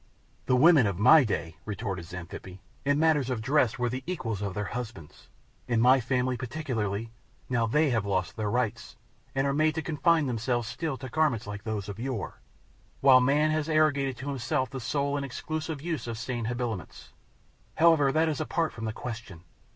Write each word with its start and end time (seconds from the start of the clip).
"The 0.47 0.55
women 0.55 0.87
of 0.87 0.97
my 0.97 1.23
day," 1.23 1.57
retorted 1.63 2.05
Xanthippe, 2.05 2.57
"in 2.85 2.97
matters 2.97 3.29
of 3.29 3.39
dress 3.39 3.77
were 3.77 3.87
the 3.87 4.01
equals 4.07 4.41
of 4.41 4.55
their 4.55 4.63
husbands 4.73 5.27
in 5.67 5.79
my 5.79 5.99
family 5.99 6.35
particularly; 6.35 7.11
now 7.49 7.67
they 7.67 7.91
have 7.91 8.03
lost 8.03 8.35
their 8.35 8.49
rights, 8.49 8.95
and 9.35 9.45
are 9.45 9.53
made 9.53 9.75
to 9.75 9.83
confine 9.83 10.25
themselves 10.25 10.67
still 10.67 10.97
to 10.97 11.09
garments 11.09 11.45
like 11.45 11.65
those 11.65 11.87
of 11.87 11.99
yore, 11.99 12.41
while 13.01 13.21
man 13.21 13.51
has 13.51 13.69
arrogated 13.69 14.17
to 14.17 14.29
himself 14.29 14.71
the 14.71 14.79
sole 14.79 15.17
and 15.17 15.23
exclusive 15.23 15.83
use 15.83 16.07
of 16.07 16.17
sane 16.17 16.45
habiliments. 16.45 17.13
However, 17.75 18.11
that 18.11 18.27
is 18.27 18.41
apart 18.41 18.73
from 18.73 18.85
the 18.85 18.93
question. 18.93 19.43